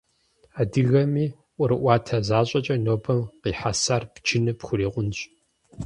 [0.61, 1.25] Адыгэми
[1.55, 5.19] ӏуэрыӏуатэ защӏэкӏэ нобэм къихьэсар бджыну пхурикъунщ.